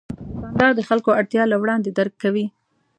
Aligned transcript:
دوکاندار 0.29 0.71
د 0.75 0.81
خلکو 0.89 1.09
اړتیا 1.19 1.43
له 1.51 1.55
وړاندې 1.61 1.89
درک 1.97 2.13
کوي. 2.23 2.45